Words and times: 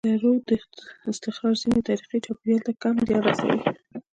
د 0.03 0.03
سکرو 0.09 0.33
د 0.47 0.51
استخراج 1.11 1.55
ځینې 1.61 1.79
طریقې 1.87 2.17
چاپېریال 2.25 2.61
ته 2.65 2.71
کم 2.81 2.95
زیان 3.07 3.21
رسوي. 3.25 3.59